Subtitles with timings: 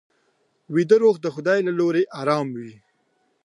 [0.73, 2.73] ویده روح د خدای له لوري ارام وي